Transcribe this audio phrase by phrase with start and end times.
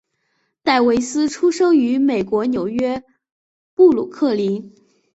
[0.63, 3.03] 戴维斯出生于美国纽约
[3.75, 4.73] 布鲁克林。